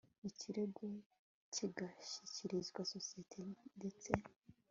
[0.29, 0.85] ikirego
[1.53, 3.39] kigashyikirizwa sosiyete
[3.77, 4.11] ndetse